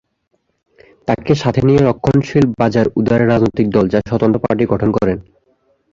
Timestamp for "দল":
3.75-3.85